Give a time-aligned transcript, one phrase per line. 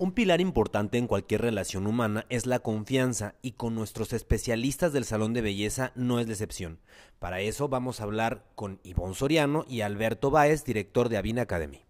[0.00, 5.04] Un pilar importante en cualquier relación humana es la confianza y con nuestros especialistas del
[5.04, 6.78] salón de belleza no es decepción.
[7.18, 11.82] Para eso vamos a hablar con Ivonne Soriano y Alberto Báez, director de Avina Academy.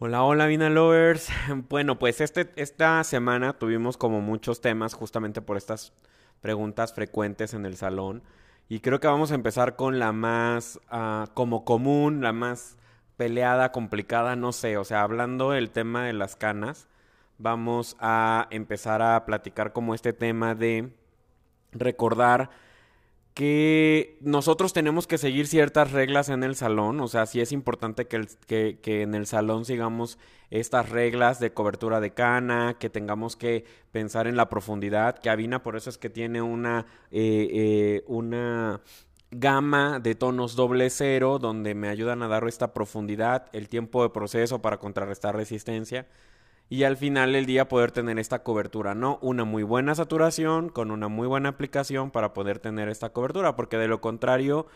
[0.00, 1.28] Hola, hola Avina Lovers.
[1.68, 5.92] Bueno, pues este, esta semana tuvimos como muchos temas justamente por estas
[6.40, 8.24] preguntas frecuentes en el salón.
[8.68, 12.78] Y creo que vamos a empezar con la más uh, como común, la más
[13.22, 16.88] peleada, complicada, no sé, o sea, hablando del tema de las canas,
[17.38, 20.90] vamos a empezar a platicar como este tema de
[21.70, 22.50] recordar
[23.32, 28.08] que nosotros tenemos que seguir ciertas reglas en el salón, o sea, sí es importante
[28.08, 28.26] que,
[28.82, 30.18] que, en el salón sigamos
[30.50, 35.62] estas reglas de cobertura de cana, que tengamos que pensar en la profundidad, que Avina
[35.62, 38.80] por eso es que tiene una, eh, eh, una
[39.32, 44.10] gama de tonos doble cero donde me ayudan a dar esta profundidad, el tiempo de
[44.10, 46.06] proceso para contrarrestar resistencia
[46.68, 49.18] y al final del día poder tener esta cobertura, ¿no?
[49.22, 53.78] Una muy buena saturación con una muy buena aplicación para poder tener esta cobertura, porque
[53.78, 54.66] de lo contrario,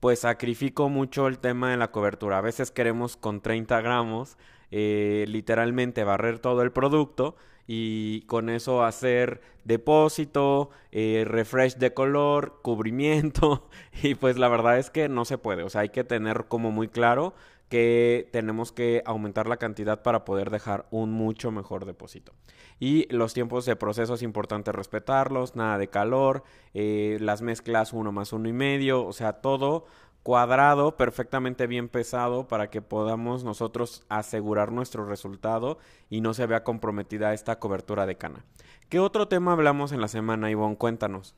[0.00, 2.38] pues sacrifico mucho el tema de la cobertura.
[2.38, 4.36] A veces queremos con 30 gramos
[4.70, 12.60] eh, literalmente barrer todo el producto y con eso hacer depósito, eh, refresh de color,
[12.62, 13.68] cubrimiento
[14.02, 16.70] y pues la verdad es que no se puede, o sea, hay que tener como
[16.70, 17.34] muy claro
[17.68, 22.32] que tenemos que aumentar la cantidad para poder dejar un mucho mejor depósito.
[22.78, 26.44] Y los tiempos de proceso es importante respetarlos, nada de calor,
[26.74, 29.86] eh, las mezclas uno más uno y medio, o sea, todo
[30.26, 35.78] cuadrado, perfectamente bien pesado para que podamos nosotros asegurar nuestro resultado
[36.10, 38.44] y no se vea comprometida esta cobertura de cana.
[38.88, 40.78] ¿Qué otro tema hablamos en la semana, Ivonne?
[40.78, 41.36] Cuéntanos.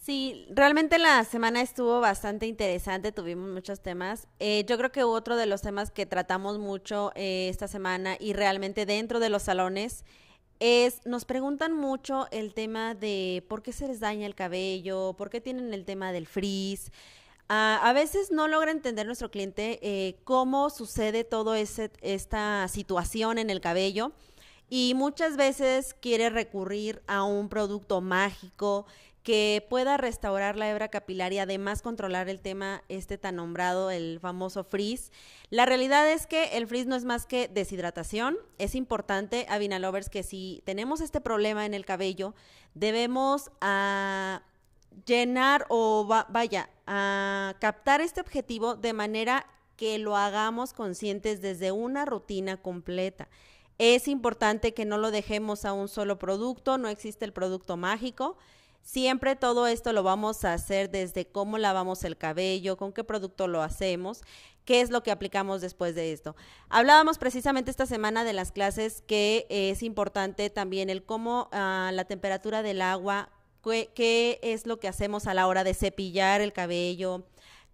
[0.00, 4.26] Sí, realmente la semana estuvo bastante interesante, tuvimos muchos temas.
[4.38, 8.32] Eh, yo creo que otro de los temas que tratamos mucho eh, esta semana y
[8.32, 10.06] realmente dentro de los salones
[10.60, 15.30] es, nos preguntan mucho el tema de por qué se les daña el cabello, por
[15.30, 16.90] qué tienen el tema del frizz.
[17.48, 23.50] Ah, a veces no logra entender nuestro cliente eh, cómo sucede toda esta situación en
[23.50, 24.12] el cabello
[24.68, 28.86] y muchas veces quiere recurrir a un producto mágico
[29.22, 34.18] que pueda restaurar la hebra capilar y además controlar el tema este tan nombrado, el
[34.20, 35.10] famoso frizz.
[35.50, 38.38] La realidad es que el frizz no es más que deshidratación.
[38.58, 39.46] Es importante,
[39.78, 42.34] Lovers, que si tenemos este problema en el cabello,
[42.74, 44.42] debemos a ah,
[45.06, 52.04] llenar o vaya a captar este objetivo de manera que lo hagamos conscientes desde una
[52.04, 53.28] rutina completa.
[53.78, 58.36] Es importante que no lo dejemos a un solo producto, no existe el producto mágico.
[58.82, 63.46] Siempre todo esto lo vamos a hacer desde cómo lavamos el cabello, con qué producto
[63.46, 64.22] lo hacemos,
[64.64, 66.34] qué es lo que aplicamos después de esto.
[66.68, 72.04] Hablábamos precisamente esta semana de las clases que es importante también el cómo ah, la
[72.04, 73.30] temperatura del agua,
[73.62, 77.26] qué, qué es lo que hacemos a la hora de cepillar el cabello,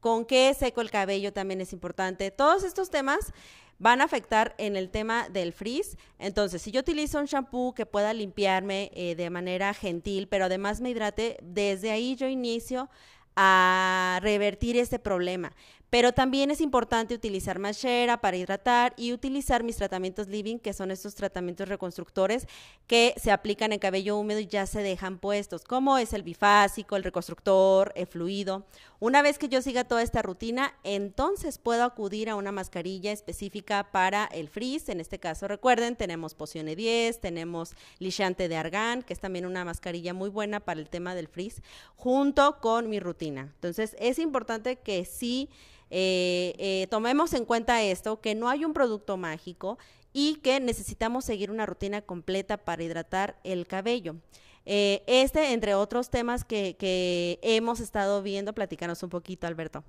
[0.00, 2.30] con qué seco el cabello también es importante.
[2.30, 3.32] Todos estos temas
[3.78, 5.96] van a afectar en el tema del frizz.
[6.18, 10.80] Entonces, si yo utilizo un shampoo que pueda limpiarme eh, de manera gentil, pero además
[10.80, 12.90] me hidrate, desde ahí yo inicio
[13.36, 15.52] a revertir este problema.
[15.90, 20.90] Pero también es importante utilizar mashera para hidratar y utilizar mis tratamientos living, que son
[20.90, 22.46] estos tratamientos reconstructores
[22.86, 26.96] que se aplican en cabello húmedo y ya se dejan puestos, como es el bifásico,
[26.96, 28.66] el reconstructor, el fluido.
[29.00, 33.90] Una vez que yo siga toda esta rutina, entonces puedo acudir a una mascarilla específica
[33.90, 34.90] para el frizz.
[34.90, 39.64] En este caso, recuerden, tenemos Pociones 10, tenemos Lishante de Argan, que es también una
[39.64, 41.62] mascarilla muy buena para el tema del frizz,
[41.96, 43.50] junto con mi rutina.
[43.54, 45.48] Entonces, es importante que sí
[45.90, 49.78] eh, eh, tomemos en cuenta esto, que no hay un producto mágico
[50.12, 54.16] y que necesitamos seguir una rutina completa para hidratar el cabello.
[54.66, 59.82] Eh, este, entre otros temas que, que hemos estado viendo, platicanos un poquito, Alberto.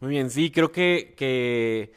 [0.00, 1.92] Muy bien, sí, creo que, que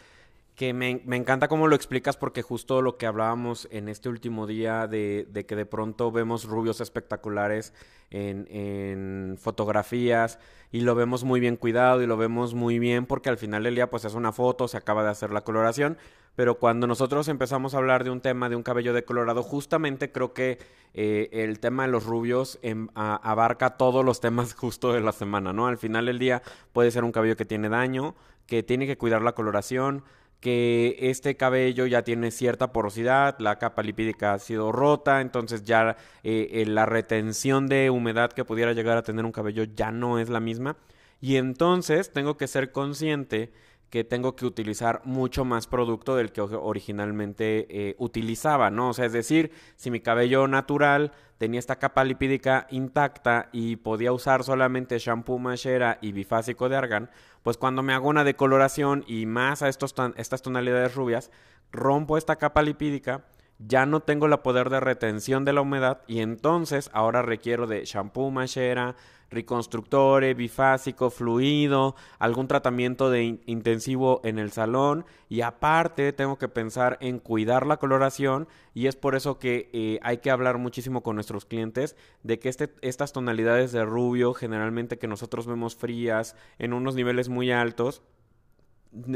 [0.56, 4.48] que me, me, encanta cómo lo explicas porque justo lo que hablábamos en este último
[4.48, 7.74] día de, de que de pronto vemos rubios espectaculares
[8.10, 10.40] en, en, fotografías
[10.72, 13.76] y lo vemos muy bien cuidado y lo vemos muy bien porque al final del
[13.76, 15.98] día pues es una foto, se acaba de hacer la coloración,
[16.36, 20.34] pero cuando nosotros empezamos a hablar de un tema de un cabello decolorado, justamente creo
[20.34, 20.60] que
[20.94, 25.54] eh, el tema de los rubios em, abarca todos los temas justo de la semana,
[25.54, 25.68] ¿no?
[25.68, 26.42] Al final del día
[26.74, 28.16] puede ser un cabello que tiene daño,
[28.46, 30.04] que tiene que cuidar la coloración,
[30.42, 35.96] que este cabello ya tiene cierta porosidad, la capa lipídica ha sido rota, entonces ya
[36.24, 40.20] eh, eh, la retención de humedad que pudiera llegar a tener un cabello ya no
[40.20, 40.78] es la misma.
[41.22, 43.54] Y entonces tengo que ser consciente
[43.92, 48.90] que tengo que utilizar mucho más producto del que originalmente eh, utilizaba, ¿no?
[48.90, 54.14] O sea, es decir, si mi cabello natural tenía esta capa lipídica intacta y podía
[54.14, 57.10] usar solamente shampoo mashera y bifásico de argán,
[57.44, 61.30] pues cuando me hago una decoloración y más a estos estas tonalidades rubias,
[61.74, 63.26] rompo esta capa lipídica,
[63.68, 67.86] ya no tengo la poder de retención de la humedad y entonces ahora requiero de
[67.86, 68.96] shampoo mashera,
[69.30, 76.98] reconstructore, bifásico, fluido, algún tratamiento de intensivo en el salón y aparte tengo que pensar
[77.02, 81.16] en cuidar la coloración y es por eso que eh, hay que hablar muchísimo con
[81.16, 86.74] nuestros clientes de que este, estas tonalidades de rubio generalmente que nosotros vemos frías en
[86.74, 88.04] unos niveles muy altos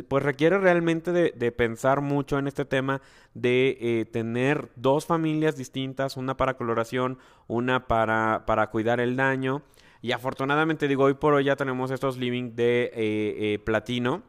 [0.08, 3.02] pues requiere realmente de, pensar mucho en este tema
[3.34, 7.18] de eh, tener dos familias distintas, una para coloración,
[7.48, 9.64] una para, para cuidar el daño.
[10.02, 14.24] Y afortunadamente digo, hoy por hoy ya tenemos estos living de eh, eh, platino,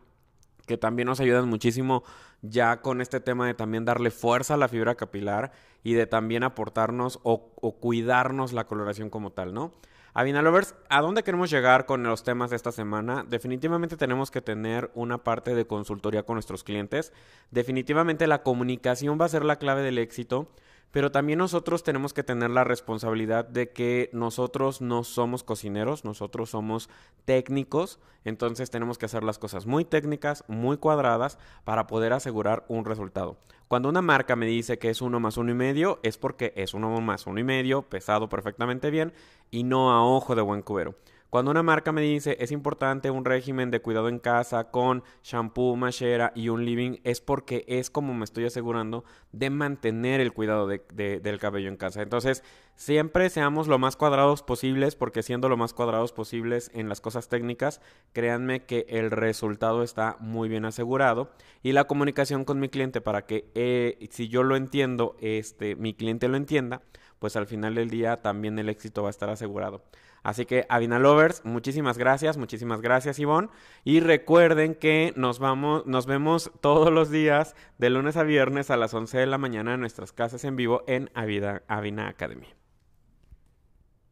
[0.67, 2.03] que también nos ayudan muchísimo
[2.43, 5.53] ya con este tema de también darle fuerza a la fibra capilar
[5.85, 9.73] y de también aportarnos o cuidarnos la coloración como tal, ¿no?
[10.19, 13.23] Avinalovers, ¿a dónde queremos llegar con los temas de esta semana?
[13.29, 17.13] Definitivamente tenemos que tener una parte de consultoría con nuestros clientes.
[17.51, 20.49] Definitivamente la comunicación va a ser la clave del éxito.
[20.97, 26.49] Pero también nosotros tenemos que tener la responsabilidad de que nosotros no somos cocineros, nosotros
[26.49, 26.89] somos
[27.27, 32.87] técnicos, entonces tenemos que hacer las cosas muy técnicas, muy cuadradas para poder asegurar un
[32.87, 33.37] resultado.
[33.69, 36.73] Cuando una marca me dice que es uno más uno y medio, es porque es
[36.73, 39.13] uno más uno y medio, pesado perfectamente bien
[39.51, 40.95] y no a ojo de buen cubero.
[41.31, 45.77] Cuando una marca me dice es importante un régimen de cuidado en casa con shampoo,
[45.77, 50.67] mashera y un living, es porque es como me estoy asegurando de mantener el cuidado
[50.69, 52.03] del cabello en casa.
[52.03, 52.43] Entonces,
[52.75, 57.29] siempre seamos lo más cuadrados posibles, porque siendo lo más cuadrados posibles en las cosas
[57.29, 57.81] técnicas,
[58.13, 61.31] créanme que el resultado está muy bien asegurado.
[61.63, 65.95] Y la comunicación con mi cliente para que eh, si yo lo entiendo, este, mi
[65.95, 66.83] cliente lo entienda,
[67.19, 69.83] pues al final del día también el éxito va a estar asegurado.
[70.27, 73.49] Así que Avina Lovers, muchísimas gracias, muchísimas gracias Ivonne.
[73.85, 78.77] Y recuerden que nos vamos, nos vemos todos los días de lunes a viernes a
[78.77, 82.56] las 11 de la mañana en nuestras casas en vivo en Avina Academy.